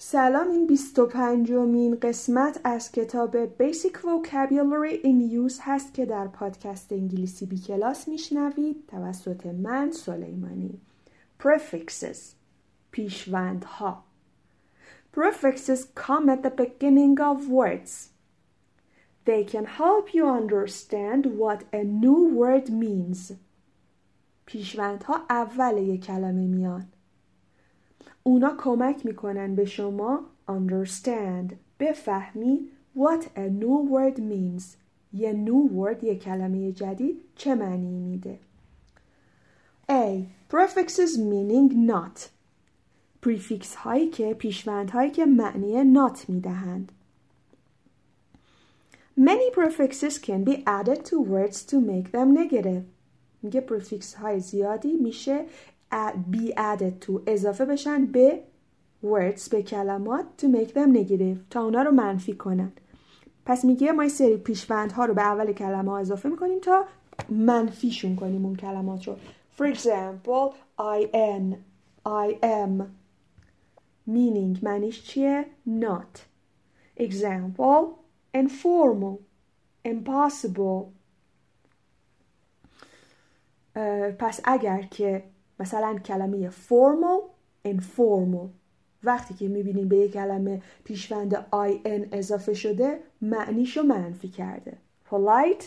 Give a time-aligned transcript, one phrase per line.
[0.00, 6.92] سلام این 25 مین قسمت از کتاب Basic Vocabulary in Use هست که در پادکست
[6.92, 10.80] انگلیسی بی کلاس میشنوید توسط من سلیمانی
[11.42, 12.18] Prefixes
[12.90, 14.04] پیشوندها
[15.16, 18.08] Prefixes come at the beginning of words
[19.24, 23.32] They can help you understand what a new word means
[24.46, 26.86] پیشوندها اول یک کلمه میان
[28.22, 34.62] اونا کمک می‌کنن به شما understand بفهمی what a new word means
[35.12, 38.38] یه new word یه کلمه جدید چه معنی میده
[39.90, 40.24] A.
[40.50, 42.28] Prefixes meaning not
[43.26, 46.92] prefix هایی که پیشوند هایی که معنی not می‌دهند
[49.18, 52.84] Many prefixes can be added to words to make them negative
[53.42, 55.44] میگه prefix های زیادی میشه
[56.32, 58.42] be added to اضافه بشن به
[59.04, 61.38] words به کلمات to make them negative.
[61.50, 62.72] تا اونا رو منفی کنن.
[63.46, 66.84] پس میگه ما سری پیشوند ها رو به اول کلمه ها اضافه می‌کنیم تا
[67.28, 69.16] منفیشون کنیم اون کلمات رو.
[69.58, 71.54] For example I am
[72.06, 72.82] I am
[74.08, 76.18] meaning معنیش چیه؟ not.
[77.00, 77.84] Example
[78.36, 79.18] informal.
[79.88, 80.84] Impossible.
[84.18, 85.24] پس اگر که
[85.60, 87.22] مثلا کلمه formal
[87.68, 88.48] informal
[89.02, 94.78] وقتی که می‌بینیم به یک کلمه پیشوند in اضافه شده معنیشو منفی کرده
[95.10, 95.64] polite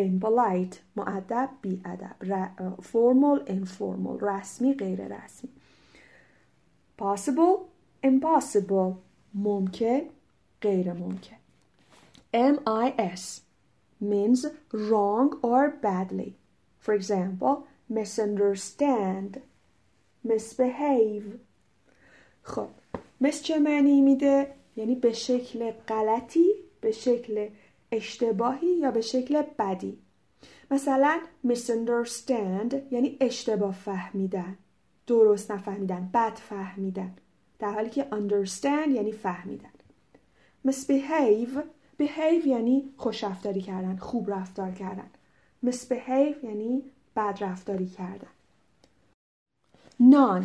[0.00, 5.50] impolite معدب بی ادب formal informal رسمی غیر رسمی
[7.02, 7.58] possible
[8.06, 8.92] impossible
[9.34, 10.00] ممکن
[10.62, 11.36] غیر ممکن
[12.34, 13.40] MIS
[14.00, 16.36] means wrong or badly
[16.78, 19.38] for example misunderstand
[20.28, 21.38] misbehave.
[22.42, 22.68] خب
[23.20, 26.48] مس چه معنی میده؟ یعنی به شکل غلطی
[26.80, 27.48] به شکل
[27.92, 29.98] اشتباهی یا به شکل بدی.
[30.70, 34.58] مثلا misunderstand یعنی اشتباه فهمیدن
[35.06, 37.14] درست نفهمیدن بد فهمیدن.
[37.58, 39.70] در حالی که understand یعنی فهمیدن.
[40.68, 41.58] misbehave
[42.02, 45.10] behave یعنی خوش رفتاری کردن خوب رفتار کردن.
[45.66, 46.82] misbehave یعنی
[47.20, 48.28] بد رفتاری کردن.
[50.00, 50.42] Non.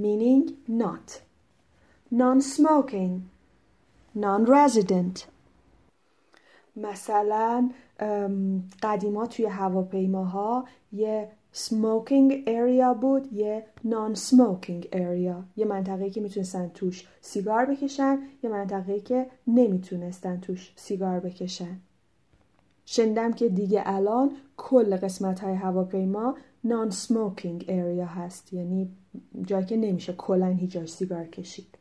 [0.00, 1.08] Meaning not.
[2.14, 3.14] Non-smoking.
[4.16, 5.16] Non-resident.
[6.76, 7.70] مثلا
[8.82, 15.36] قدیما توی هواپیماها یه smoking area بود یه non-smoking area.
[15.56, 21.80] یه منطقه که می‌تونستن توش سیگار بکشن یه منطقه که نمی‌تونستن توش سیگار بکشن.
[22.92, 28.52] شندم که دیگه الان کل قسمت های هواپیما نان سموکینگ اریا هست.
[28.52, 28.90] یعنی
[29.46, 31.78] جایی که نمیشه کلا هیچ سیگار کشید.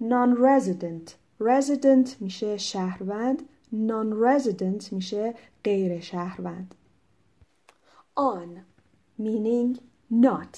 [0.00, 3.42] نان رزیدنت رزیدنت میشه شهروند.
[3.72, 5.34] نان رزیدنت میشه
[5.64, 6.74] غیر شهروند.
[8.16, 8.48] On
[9.22, 9.78] meaning
[10.12, 10.56] not.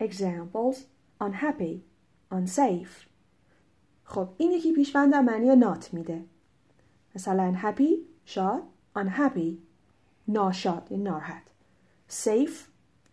[0.00, 0.76] Examples
[1.20, 1.82] unhappy
[2.32, 3.06] unsafe.
[4.04, 6.24] خب این یکی پیشوند معنی not میده.
[7.14, 7.92] مثلا happy
[8.24, 8.62] شاد.
[8.96, 9.54] Unhappy
[10.28, 11.42] ناشاد ناراحت.
[12.24, 12.56] safe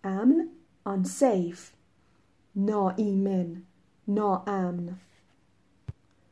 [0.04, 0.50] امن.
[0.90, 1.60] unsafe
[2.56, 3.62] ناایمن
[4.08, 4.90] ناامن.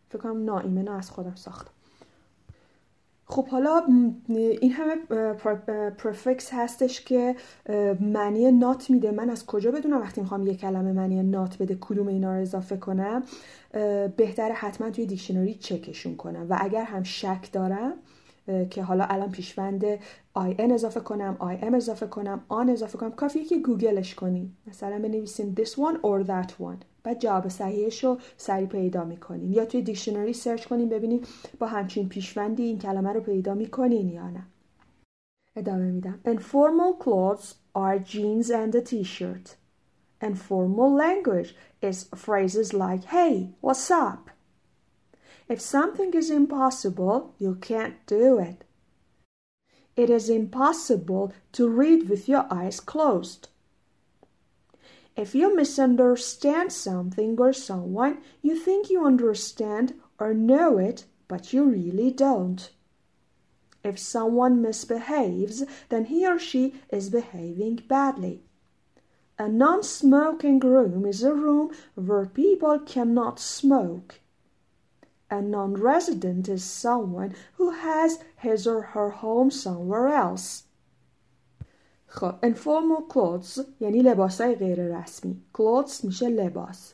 [0.09, 1.71] فکر کنم ناایمن از خودم ساختم.
[3.25, 3.81] خب حالا
[4.29, 4.95] این همه
[5.89, 7.35] prefix هستش که
[7.99, 9.11] معنی not میده.
[9.11, 12.77] من از کجا بدونم وقتی می‌خوام یه کلمه معنی not بده کدوم اینا رو اضافه
[12.77, 13.23] کنم؟
[14.17, 16.45] بهتره حتما توی دیکشنری چکشون کنم.
[16.49, 17.93] و اگر هم شک دارم
[18.69, 19.85] که حالا الان پیشوند
[20.33, 23.11] i n اضافه کنم i m اضافه کنم un اضافه کنم.
[23.11, 26.85] کافیه که گوگلش کنیم مثلا بنویسیم this one or that one.
[27.03, 31.21] بعد جواب صحیحش رو سریع پیدا می‌کنین یا توی دیکشنری سرچ کنیم ببینیم
[31.59, 34.47] با همچین پیشوندی این کلمه رو پیدا می‌کنین یا نه.
[35.55, 36.19] ادامه میدم.
[36.27, 39.55] Informal clothes are jeans and a t-shirt.
[40.23, 41.49] Informal language
[41.89, 44.32] is phrases like hey what's up?
[45.49, 48.63] If something is impossible, you can't do it.
[49.95, 53.49] It is impossible to read with your eyes closed.
[55.15, 61.63] If you misunderstand something or someone, you think you understand or know it, but you
[61.65, 62.71] really don't.
[63.83, 68.41] If someone misbehaves, then he or she is behaving badly.
[69.37, 74.21] A non smoking room is a room where people cannot smoke.
[75.33, 80.63] A non-resident is someone who has his or her home somewhere else.
[82.07, 86.93] خب informal clothes یعنی لباس های غیر رسمی clothes میشه لباس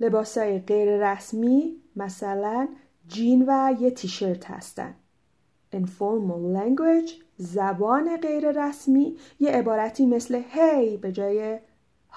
[0.00, 2.68] لباسای غیر رسمی مثلا
[3.08, 4.94] جین و یه تیشرت هستن
[5.74, 11.58] informal language زبان غیر رسمی یه عبارتی مثل hey به جای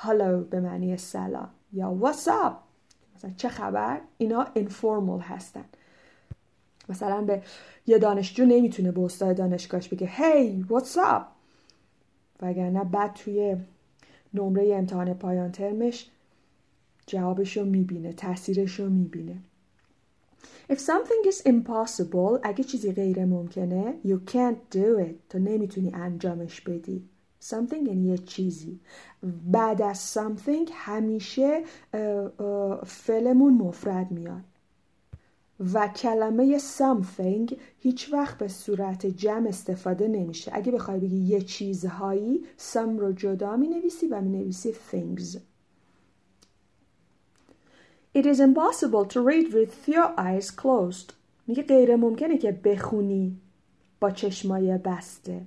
[0.03, 2.64] hello به معنی سلام یا what's up
[3.15, 5.65] مثلا چه خبر؟ اینا informal هستن.
[6.89, 7.41] مثلا به
[7.87, 11.21] یه دانشجو نمی‌تونه به استاد دانشگاهش بگه hey what's up?
[12.41, 13.57] وگرنه بعد توی
[14.33, 16.09] نمره امتحان پایان ترمش
[17.07, 19.37] جوابش رو می‌بینه تاثیرش رو می‌بینه.
[20.69, 25.13] If something is impossible اگه چیزی غیر ممکنه you can't do it.
[25.29, 27.09] تو نمی‌تونی انجامش بدی.
[27.43, 28.79] Something یعنی یه چیزی
[29.51, 31.63] بعد از something همیشه
[32.85, 34.43] فعلمون مفرد میاد.
[35.73, 40.51] و کلمه something هیچ وقت به صورت جمع استفاده نمیشه.
[40.55, 45.37] اگه بخوای بگی یه چیزهایی some رو جدا می نویسی و می نویسی things.
[48.17, 51.13] It is impossible to read with your eyes closed.
[51.47, 53.37] میگه غیر ممکنه که بخونی
[53.99, 55.41] با چشمای بسته.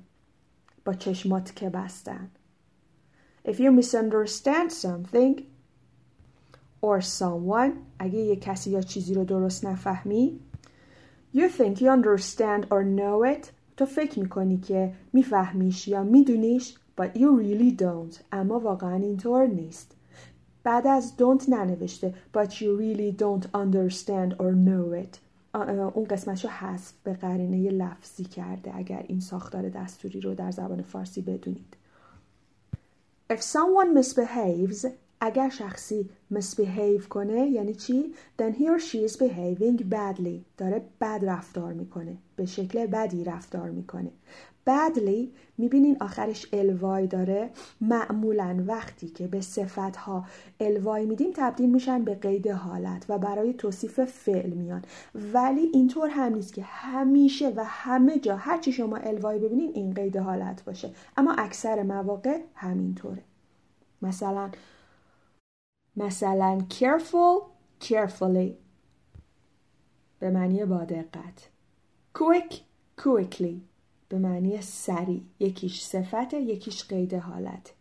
[0.88, 2.30] با چشمات که بستن
[3.44, 5.42] If you misunderstand something
[6.82, 10.40] or someone اگه یه کسی یا چیزی رو درست نفهمی
[11.34, 13.46] You think you understand or know it
[13.76, 19.96] تو فکر می‌کنی که میفهمیش یا میدونیش but you really don't اما واقعا اینطور نیست
[20.62, 26.50] بعد از don't ننوشته but you really don't understand or know it اون قسمتش رو
[26.50, 31.76] حذف به قرینه لفظی کرده اگر این ساختار دستوری رو در زبان فارسی بدونید.
[33.32, 34.86] If someone misbehaves
[35.20, 40.44] اگر شخصی misbehave کنه یعنی چی؟ then he or she is behaving badly.
[40.58, 42.16] داره بد رفتار می‌کنه.
[42.36, 44.10] به شکل بدی رفتار می‌کنه.
[44.68, 45.28] Badly
[45.58, 47.50] می‌بینین آخرش الوای داره.
[47.80, 50.24] معمولا وقتی که به صفتها
[50.60, 54.82] الوای میدیم تبدیل میشن به قید حالت و برای توصیف فعل میان.
[55.14, 60.16] ولی اینطور هم نیست که همیشه و همه جا هرچی شما الوای ببینین این قید
[60.16, 60.90] حالت باشه.
[61.16, 63.22] اما اکثر مواقع همینطوره.
[64.02, 64.50] مثلا
[65.98, 67.42] مثلا careful
[67.84, 68.52] carefully.
[70.18, 71.48] به معنی با دقت.
[72.18, 72.54] quick
[73.00, 73.54] quickly.
[74.08, 75.22] به معنی سریع.
[75.40, 77.74] یکیش صفت یکیش قید حالت.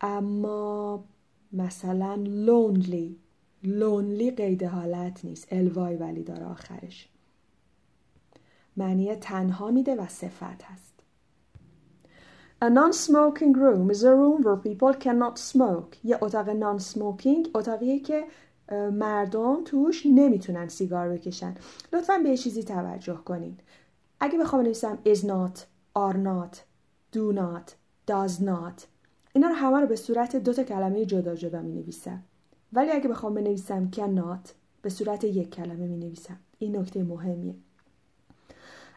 [0.00, 1.04] اما
[1.52, 3.14] مثلا lonely.
[3.64, 5.52] lonely قید حالت نیست.
[5.52, 7.08] الوای ولی داره آخرش.
[8.76, 10.89] معنی تنها میده و صفت هست.
[12.62, 15.96] A non-smoking room is a room where people cannot smoke.
[16.04, 18.24] یه اتاق non-smoking اتاقیه که
[18.92, 21.54] مردم توش نمی‌تونن سیگار بکشن.
[21.92, 23.56] لطفا به چیزی توجه کنین.
[24.20, 25.58] اگه بخوام بنویسم is not,
[25.98, 26.56] are not,
[27.16, 27.70] do not,
[28.10, 28.82] does not
[29.32, 32.22] اینا رو همه رو به صورت دو تا کلمه جدا جدا می نویسم.
[32.72, 34.50] ولی اگه بخوام بنویسم cannot
[34.82, 36.38] به صورت یک کلمه می نویسم.
[36.58, 37.54] این نکته مهمیه.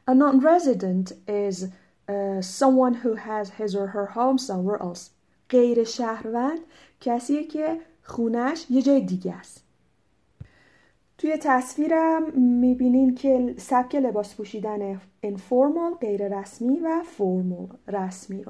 [0.09, 1.65] A non-resident is
[2.41, 5.09] someone who has his or her home somewhere else.
[5.49, 6.59] غیر شهروند
[7.01, 9.63] کسیه که خونش یه جای دیگه است.
[11.17, 18.45] توی تصویرم می‌بینین که سبک لباس پوشیدن informal غیر رسمی و formal رسمی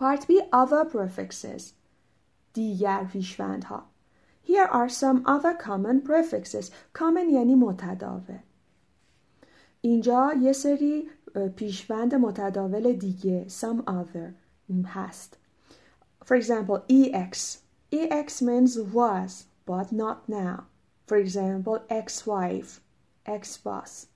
[0.00, 1.62] Part B other prefixes
[2.52, 3.82] دیگر پیشوندها.
[4.44, 6.70] Here are some other common prefixes.
[6.98, 8.38] Common یعنی متداول.
[9.80, 14.34] اینجا یه سری پیشوند متداول دیگه some other
[14.86, 15.38] هست
[16.24, 16.80] for example
[17.12, 17.58] ex
[17.92, 20.64] ex means was but not now
[21.06, 22.80] for example ex-wife
[23.26, 24.06] ex-boss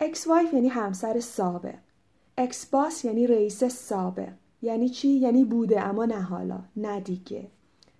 [0.00, 1.78] ex-wife یعنی همسر سابق
[2.40, 4.32] ex-boss یعنی رئیس سابق
[4.62, 7.50] یعنی چی؟ یعنی بوده اما نه حالا نه دیگه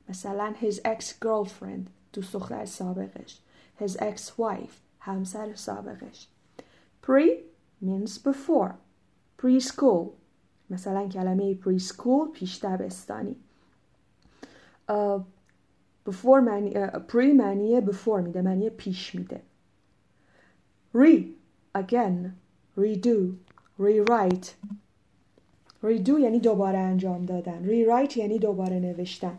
[0.08, 3.40] مثلا his ex-girlfriend دوست دختر سابقش
[3.80, 6.28] his ex-wife همسر سابقش
[7.06, 8.72] pre means before.
[9.42, 10.06] Preschool.
[10.70, 13.36] مثلا کلمه preschool پیش دبستانی
[14.90, 15.20] uh,
[16.08, 19.42] before معنی uh, pre معنی before میده معنی پیش میده.
[20.94, 21.22] Re
[21.78, 22.32] again.
[22.78, 23.34] Redo.
[23.80, 24.46] Rewrite.
[25.82, 27.64] Redo یعنی دوباره انجام دادن.
[27.64, 29.38] Rewrite یعنی دوباره نوشتن.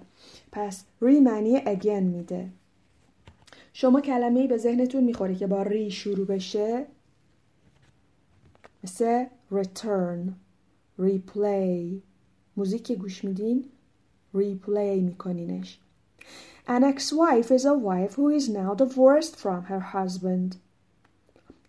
[0.51, 2.49] پس re معنی again میده.
[3.73, 6.85] شما کلمه به ذهنتون می‌خوره که با ری شروع بشه.
[8.84, 10.32] مثل return
[10.98, 12.00] replay
[12.56, 13.64] موزیک که گوش میدین
[14.34, 15.78] replay میکنینش
[16.68, 20.58] An ex-wife is a wife who is now divorced from her husband.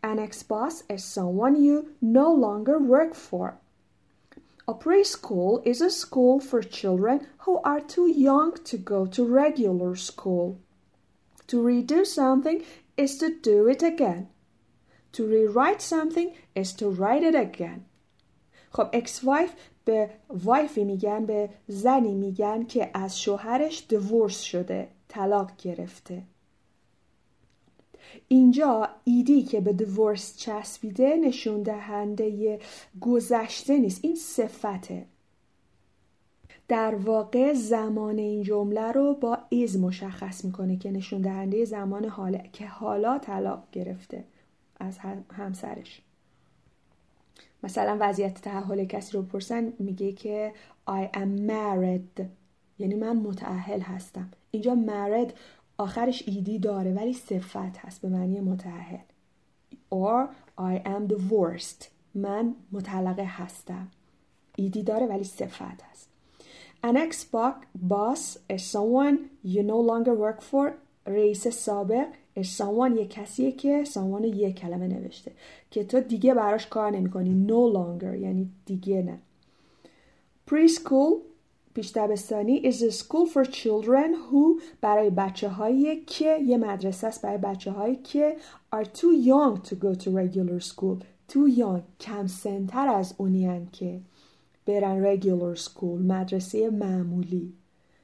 [0.03, 3.57] An ex-boss is someone you no longer work for.
[4.67, 9.95] A preschool is a school for children who are too young to go to regular
[9.95, 10.59] school.
[11.47, 12.63] To redo something
[12.95, 14.29] is to do it again.
[15.12, 17.80] To rewrite something is to write it again.
[18.70, 19.52] خب ex wife
[19.84, 26.22] به وایفی میگن به زنی میگن که از شوهرش دیورس شده طلاق گرفته.
[28.28, 32.58] اینجا ایدی که به دیورس چسبیده نشون دهنده
[33.00, 35.06] گذشته نیست این صفته.
[36.68, 42.50] در واقع زمان این جمله رو با ایز مشخص می‌کنه که نشون دهنده زمان حاله
[42.52, 44.24] که حالا طلاق گرفته.
[44.80, 44.98] از
[45.32, 46.02] همسرش.
[47.62, 50.52] مثلا وضعیت تحول کسی رو پرسن میگه که
[50.88, 52.24] I am married.
[52.78, 54.30] یعنی من متعهل هستم.
[54.50, 55.32] اینجا married
[55.78, 58.98] آخرش ایدی داره ولی صفت هست به معنی متعهل
[59.94, 60.28] or
[60.60, 63.88] I am divorced من مطلقه هستم.
[64.56, 66.08] ایدی داره ولی صفت هست.
[66.86, 70.66] An ex-boss is someone you no longer work for
[71.08, 72.06] رئیس سابق
[72.42, 75.32] someone یه کسیه که someone یه کلمه نوشته
[75.70, 79.18] که تو دیگه براش کار نمی کنی no longer یعنی دیگه نه.
[80.50, 81.28] Preschool
[81.74, 87.22] پیش دبستانی is a school for children who برای بچه هایی که یه مدرسه است
[87.22, 88.36] برای بچه هایی که
[88.74, 91.04] are too young to go to regular school.
[91.32, 94.00] Too young کم سنتر از اونیان که
[94.66, 97.52] برن regular school مدرسه معمولی.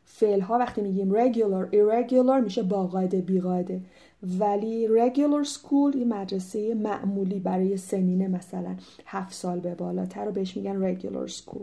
[0.04, 3.80] فعل ها وقتی میگیم regular irregular میشه با قاعده بی قاعده
[4.22, 10.56] ولی regular school یه مدرسه معمولی برای سنین مثلا هفت سال به بالاتر رو بهش
[10.56, 11.62] میگن regular school.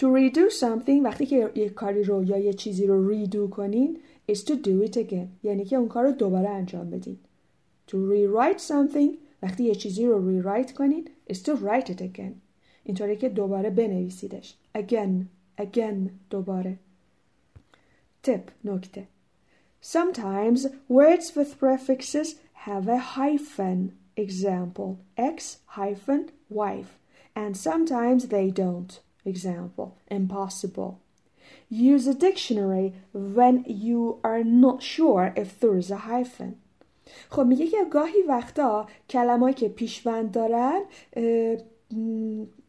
[0.00, 3.98] To redo something وقتی که یه کاری رو یا یه چیزی رو redo کنین
[4.32, 5.28] is to do it again.
[5.42, 7.18] یعنی که اون کار رو دوباره انجام بدین.
[7.90, 12.32] To rewrite something وقتی یه چیزی رو rewrite کنین is to write it again.
[12.84, 14.54] اینطوری که دوباره بنویسیدش.
[14.78, 15.24] Again
[15.60, 16.78] again دوباره.
[18.25, 19.07] tip نکته
[19.81, 22.35] Sometimes words with prefixes
[22.67, 26.99] have a hyphen example ex hyphen wife
[27.35, 30.99] and sometimes they don't example impossible
[31.69, 36.55] Use a dictionary when you are not sure if there is a hyphen
[37.29, 40.81] خب میگه که گاهی وقتا کلمایی که پیشوند دارن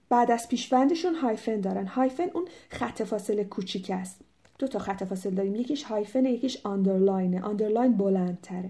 [0.09, 4.21] بعد از پیشوندشون هایفن دارن هایفن اون خط فاصله کوچیک است
[4.60, 5.56] دو تا خط فاصله داریم.
[5.56, 8.70] یکیش hyphen یکیش underline ه underline بلندتره.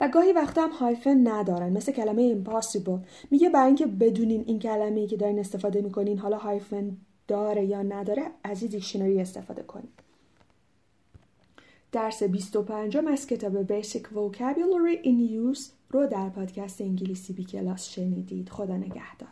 [0.00, 1.72] و گاهی وقتا هم hyphen ندارن.
[1.72, 2.98] مثل کلمه impossible.
[3.30, 6.96] میگه برای اینکه بدونین این کلمه که دارین استفاده می‌کنین حالا هایفن
[7.28, 10.04] داره یا نداره از این دیکشنری استفاده کنید.
[11.92, 18.48] درس 25 از کتاب Basic Vocabulary in Use رو در پادکست انگلیسی بی کلاس شنیدید.
[18.48, 19.28] خدا نگهدار.